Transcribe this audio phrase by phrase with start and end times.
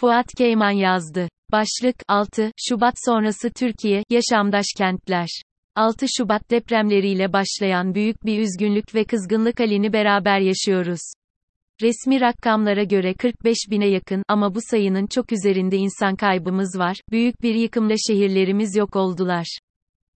[0.00, 1.28] Fuat Keyman yazdı.
[1.52, 5.42] Başlık 6 Şubat sonrası Türkiye yaşamdaş kentler.
[5.76, 11.00] 6 Şubat depremleriyle başlayan büyük bir üzgünlük ve kızgınlık halini beraber yaşıyoruz.
[11.82, 16.96] Resmi rakamlara göre 45 bine yakın ama bu sayının çok üzerinde insan kaybımız var.
[17.10, 19.58] Büyük bir yıkımla şehirlerimiz yok oldular.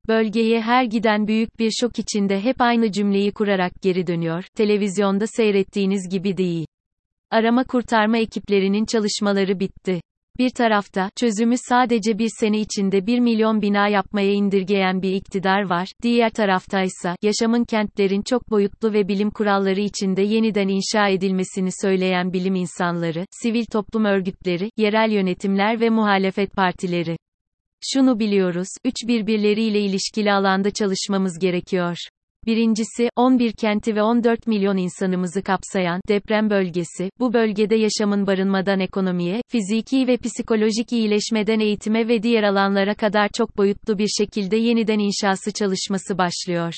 [0.09, 4.45] Bölgeye her giden büyük bir şok içinde hep aynı cümleyi kurarak geri dönüyor.
[4.57, 6.67] Televizyonda seyrettiğiniz gibi değil.
[7.31, 10.01] Arama kurtarma ekiplerinin çalışmaları bitti.
[10.39, 15.89] Bir tarafta, çözümü sadece bir sene içinde 1 milyon bina yapmaya indirgeyen bir iktidar var,
[16.03, 22.55] diğer taraftaysa, yaşamın kentlerin çok boyutlu ve bilim kuralları içinde yeniden inşa edilmesini söyleyen bilim
[22.55, 27.17] insanları, sivil toplum örgütleri, yerel yönetimler ve muhalefet partileri.
[27.93, 31.97] Şunu biliyoruz, üç birbirleriyle ilişkili alanda çalışmamız gerekiyor.
[32.47, 39.43] Birincisi, 11 kenti ve 14 milyon insanımızı kapsayan deprem bölgesi, bu bölgede yaşamın barınmadan ekonomiye,
[39.49, 45.53] fiziki ve psikolojik iyileşmeden eğitime ve diğer alanlara kadar çok boyutlu bir şekilde yeniden inşası
[45.53, 46.73] çalışması başlıyor.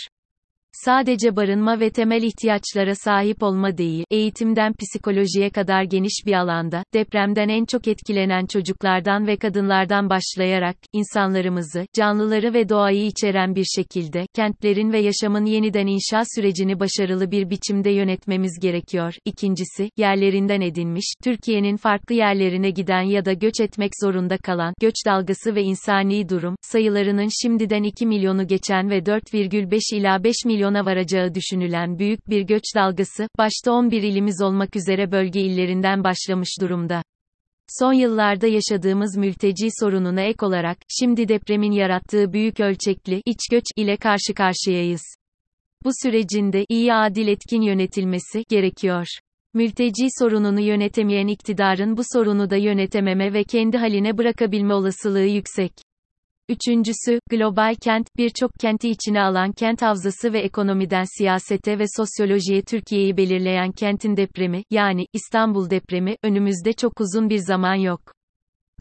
[0.72, 7.48] Sadece barınma ve temel ihtiyaçlara sahip olma değil, eğitimden psikolojiye kadar geniş bir alanda, depremden
[7.48, 14.92] en çok etkilenen çocuklardan ve kadınlardan başlayarak, insanlarımızı, canlıları ve doğayı içeren bir şekilde, kentlerin
[14.92, 19.14] ve yaşamın yeniden inşa sürecini başarılı bir biçimde yönetmemiz gerekiyor.
[19.24, 25.55] İkincisi, yerlerinden edinmiş, Türkiye'nin farklı yerlerine giden ya da göç etmek zorunda kalan, göç dalgası
[25.55, 31.34] ve insani durum, sayılarının şimdiden 2 milyonu geçen ve 4,5 ila 5 milyon milyona varacağı
[31.34, 37.02] düşünülen büyük bir göç dalgası, başta 11 ilimiz olmak üzere bölge illerinden başlamış durumda.
[37.69, 43.97] Son yıllarda yaşadığımız mülteci sorununa ek olarak, şimdi depremin yarattığı büyük ölçekli, iç göç, ile
[43.97, 45.02] karşı karşıyayız.
[45.84, 49.06] Bu sürecin de, iyi adil etkin yönetilmesi, gerekiyor.
[49.55, 55.72] Mülteci sorununu yönetemeyen iktidarın bu sorunu da yönetememe ve kendi haline bırakabilme olasılığı yüksek.
[56.50, 63.16] Üçüncüsü, global kent, birçok kenti içine alan kent havzası ve ekonomiden siyasete ve sosyolojiye Türkiye'yi
[63.16, 68.00] belirleyen kentin depremi, yani, İstanbul depremi, önümüzde çok uzun bir zaman yok.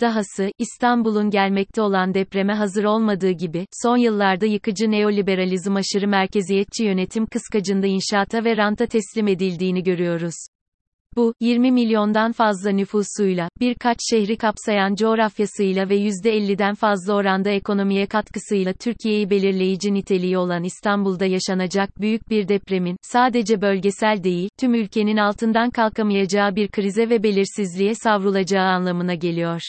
[0.02, 7.26] Dahası, İstanbul'un gelmekte olan depreme hazır olmadığı gibi, son yıllarda yıkıcı neoliberalizm aşırı merkeziyetçi yönetim
[7.26, 10.36] kıskacında inşaata ve ranta teslim edildiğini görüyoruz.
[11.16, 18.74] Bu, 20 milyondan fazla nüfusuyla, birkaç şehri kapsayan coğrafyasıyla ve %50'den fazla oranda ekonomiye katkısıyla
[18.74, 25.70] Türkiye'yi belirleyici niteliği olan İstanbul'da yaşanacak büyük bir depremin, sadece bölgesel değil, tüm ülkenin altından
[25.70, 29.62] kalkamayacağı bir krize ve belirsizliğe savrulacağı anlamına geliyor.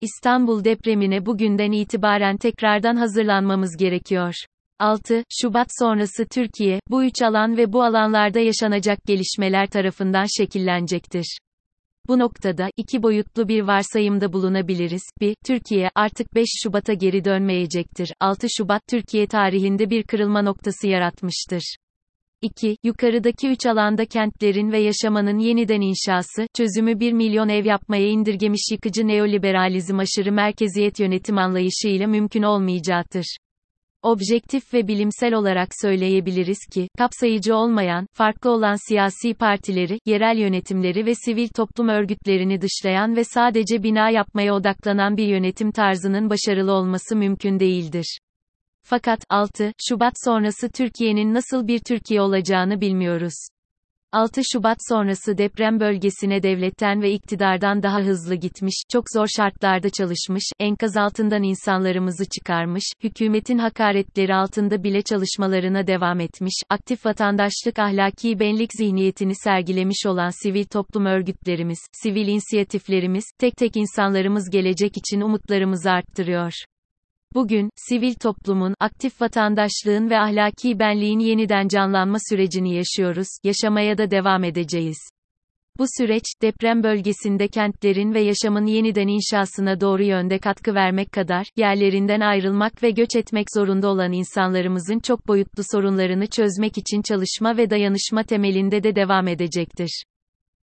[0.00, 4.34] İstanbul depremine bugünden itibaren tekrardan hazırlanmamız gerekiyor.
[4.82, 5.24] 6.
[5.42, 11.38] Şubat sonrası Türkiye, bu üç alan ve bu alanlarda yaşanacak gelişmeler tarafından şekillenecektir.
[12.08, 15.02] Bu noktada, iki boyutlu bir varsayımda bulunabiliriz.
[15.20, 15.34] 1.
[15.46, 18.12] Türkiye, artık 5 Şubat'a geri dönmeyecektir.
[18.20, 21.76] 6 Şubat, Türkiye tarihinde bir kırılma noktası yaratmıştır.
[22.42, 22.76] 2.
[22.84, 29.06] Yukarıdaki üç alanda kentlerin ve yaşamanın yeniden inşası, çözümü 1 milyon ev yapmaya indirgemiş yıkıcı
[29.06, 33.36] neoliberalizm aşırı merkeziyet yönetim anlayışı ile mümkün olmayacaktır.
[34.02, 41.14] Objektif ve bilimsel olarak söyleyebiliriz ki, kapsayıcı olmayan, farklı olan siyasi partileri, yerel yönetimleri ve
[41.14, 47.60] sivil toplum örgütlerini dışlayan ve sadece bina yapmaya odaklanan bir yönetim tarzının başarılı olması mümkün
[47.60, 48.18] değildir.
[48.82, 53.34] Fakat, 6 Şubat sonrası Türkiye'nin nasıl bir Türkiye olacağını bilmiyoruz.
[54.12, 60.44] 6 Şubat sonrası deprem bölgesine devletten ve iktidardan daha hızlı gitmiş, çok zor şartlarda çalışmış,
[60.60, 68.70] enkaz altından insanlarımızı çıkarmış, hükümetin hakaretleri altında bile çalışmalarına devam etmiş, aktif vatandaşlık ahlaki benlik
[68.72, 76.52] zihniyetini sergilemiş olan sivil toplum örgütlerimiz, sivil inisiyatiflerimiz, tek tek insanlarımız gelecek için umutlarımızı arttırıyor.
[77.34, 84.44] Bugün, sivil toplumun, aktif vatandaşlığın ve ahlaki benliğin yeniden canlanma sürecini yaşıyoruz, yaşamaya da devam
[84.44, 84.98] edeceğiz.
[85.78, 92.20] Bu süreç, deprem bölgesinde kentlerin ve yaşamın yeniden inşasına doğru yönde katkı vermek kadar, yerlerinden
[92.20, 98.22] ayrılmak ve göç etmek zorunda olan insanlarımızın çok boyutlu sorunlarını çözmek için çalışma ve dayanışma
[98.22, 100.04] temelinde de devam edecektir.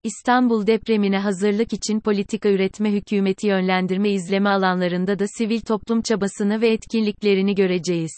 [0.03, 6.69] İstanbul depremine hazırlık için politika üretme hükümeti yönlendirme izleme alanlarında da sivil toplum çabasını ve
[6.69, 8.11] etkinliklerini göreceğiz.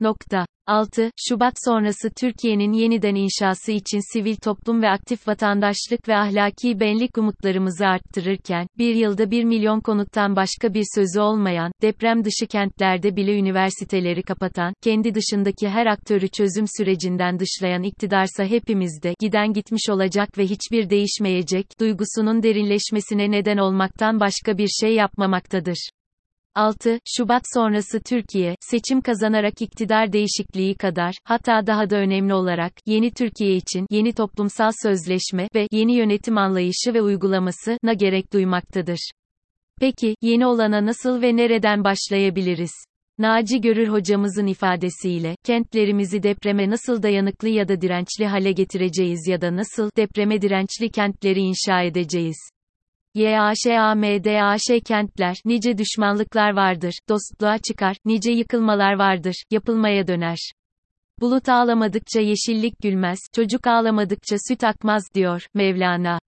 [0.00, 0.46] Nokta.
[0.66, 1.10] 6.
[1.28, 7.86] Şubat sonrası Türkiye'nin yeniden inşası için sivil toplum ve aktif vatandaşlık ve ahlaki benlik umutlarımızı
[7.86, 14.22] arttırırken, bir yılda 1 milyon konuttan başka bir sözü olmayan, deprem dışı kentlerde bile üniversiteleri
[14.22, 20.90] kapatan, kendi dışındaki her aktörü çözüm sürecinden dışlayan iktidarsa hepimizde, giden gitmiş olacak ve hiçbir
[20.90, 25.88] değişmeyecek, duygusunun derinleşmesine neden olmaktan başka bir şey yapmamaktadır.
[26.56, 26.98] 6.
[27.16, 33.56] Şubat sonrası Türkiye, seçim kazanarak iktidar değişikliği kadar, hatta daha da önemli olarak, yeni Türkiye
[33.56, 39.10] için, yeni toplumsal sözleşme ve yeni yönetim anlayışı ve uygulaması na gerek duymaktadır.
[39.80, 42.72] Peki, yeni olana nasıl ve nereden başlayabiliriz?
[43.18, 49.56] Naci Görür hocamızın ifadesiyle, kentlerimizi depreme nasıl dayanıklı ya da dirençli hale getireceğiz ya da
[49.56, 52.55] nasıl depreme dirençli kentleri inşa edeceğiz?
[53.16, 60.52] YAŞAMDAŞ kentler, nice düşmanlıklar vardır, dostluğa çıkar, nice yıkılmalar vardır, yapılmaya döner.
[61.20, 66.18] Bulut ağlamadıkça yeşillik gülmez, çocuk ağlamadıkça süt akmaz diyor, Mevlana.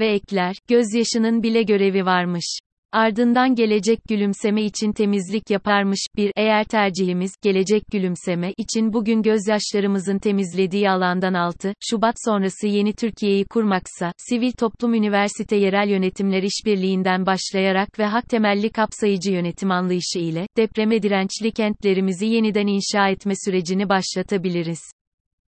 [0.00, 2.58] Ve ekler, gözyaşının bile görevi varmış.
[2.92, 6.06] Ardından gelecek gülümseme için temizlik yaparmış.
[6.16, 13.44] Bir, eğer tercihimiz, gelecek gülümseme için bugün gözyaşlarımızın temizlediği alandan 6, Şubat sonrası yeni Türkiye'yi
[13.44, 20.46] kurmaksa, sivil toplum üniversite yerel yönetimler işbirliğinden başlayarak ve hak temelli kapsayıcı yönetim anlayışı ile,
[20.56, 24.97] depreme dirençli kentlerimizi yeniden inşa etme sürecini başlatabiliriz.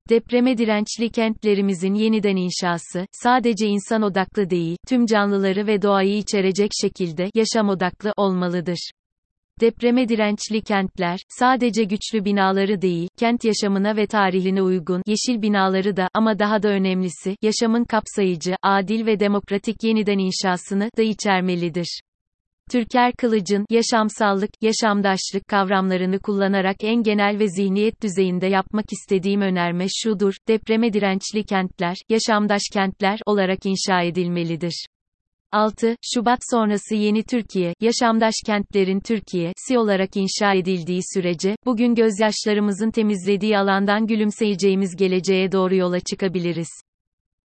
[0.10, 7.30] Depreme dirençli kentlerimizin yeniden inşası, sadece insan odaklı değil, tüm canlıları ve doğayı içerecek şekilde,
[7.36, 8.92] yaşam odaklı olmalıdır.
[9.62, 16.10] Depreme dirençli kentler, sadece güçlü binaları değil, kent yaşamına ve tarihine uygun, yeşil binaları da,
[16.14, 22.02] ama daha da önemlisi, yaşamın kapsayıcı, adil ve demokratik yeniden inşasını da içermelidir.
[22.72, 30.34] Türker Kılıç'ın yaşamsallık, yaşamdaşlık kavramlarını kullanarak en genel ve zihniyet düzeyinde yapmak istediğim önerme şudur:
[30.48, 34.86] depreme dirençli kentler, yaşamdaş kentler olarak inşa edilmelidir.
[35.52, 35.96] 6.
[36.14, 44.08] Şubat sonrası yeni Türkiye, yaşamdaş kentlerin Türkiye'si olarak inşa edildiği sürece, bugün gözyaşlarımızın temizlediği alandan
[44.08, 46.87] gülümseyeceğimiz geleceğe doğru yola çıkabiliriz.